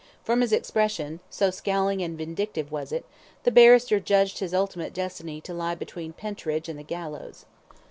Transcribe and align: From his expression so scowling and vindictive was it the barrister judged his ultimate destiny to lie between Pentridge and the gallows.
From 0.23 0.41
his 0.41 0.51
expression 0.51 1.19
so 1.29 1.51
scowling 1.51 2.01
and 2.01 2.17
vindictive 2.17 2.71
was 2.71 2.91
it 2.91 3.05
the 3.43 3.51
barrister 3.51 3.99
judged 3.99 4.39
his 4.39 4.51
ultimate 4.51 4.95
destiny 4.95 5.39
to 5.41 5.53
lie 5.53 5.75
between 5.75 6.11
Pentridge 6.11 6.67
and 6.67 6.79
the 6.79 6.81
gallows. 6.81 7.45